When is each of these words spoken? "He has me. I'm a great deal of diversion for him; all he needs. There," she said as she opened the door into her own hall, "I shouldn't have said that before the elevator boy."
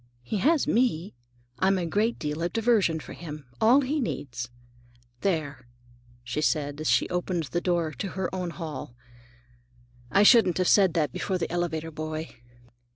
"He 0.23 0.37
has 0.37 0.65
me. 0.65 1.13
I'm 1.59 1.77
a 1.77 1.85
great 1.85 2.17
deal 2.17 2.41
of 2.41 2.53
diversion 2.53 2.99
for 2.99 3.13
him; 3.13 3.45
all 3.61 3.81
he 3.81 3.99
needs. 3.99 4.49
There," 5.19 5.67
she 6.23 6.41
said 6.41 6.81
as 6.81 6.89
she 6.89 7.07
opened 7.09 7.43
the 7.51 7.61
door 7.61 7.89
into 7.91 8.07
her 8.17 8.27
own 8.33 8.49
hall, 8.49 8.95
"I 10.11 10.23
shouldn't 10.23 10.57
have 10.57 10.67
said 10.67 10.95
that 10.95 11.11
before 11.11 11.37
the 11.37 11.51
elevator 11.51 11.91
boy." 11.91 12.29